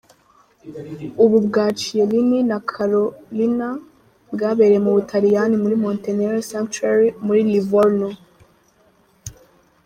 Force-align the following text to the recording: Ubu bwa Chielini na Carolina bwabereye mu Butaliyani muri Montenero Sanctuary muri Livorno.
Ubu 1.23 1.37
bwa 1.45 1.65
Chielini 1.79 2.39
na 2.49 2.57
Carolina 2.71 3.67
bwabereye 4.33 4.79
mu 4.85 4.91
Butaliyani 4.95 5.55
muri 5.63 5.75
Montenero 5.83 6.37
Sanctuary 6.51 7.07
muri 7.25 7.41
Livorno. 7.51 8.09